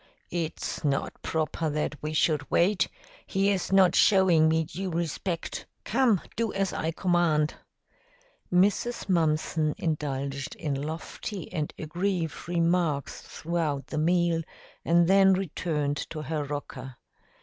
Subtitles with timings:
[0.31, 2.87] "It's not proper that we should wait.
[3.27, 5.67] He is not showing me due respect.
[5.83, 7.53] Come, do as I command."
[8.51, 9.07] Mrs.
[9.07, 14.41] Mumpson indulged in lofty and aggrieved remarks throughout the meal
[14.83, 16.95] and then returned to her rocker.